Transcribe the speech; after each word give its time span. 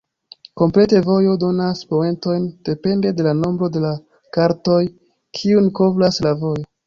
Kompleta 0.59 1.01
vojo 1.07 1.33
donas 1.43 1.81
poentojn 1.91 2.47
depende 2.71 3.11
de 3.19 3.27
la 3.29 3.35
nombro 3.43 3.69
de 3.75 3.93
kartoj, 4.39 4.81
kiujn 5.41 5.71
kovras 5.81 6.21
la 6.29 6.35
vojo. 6.45 6.67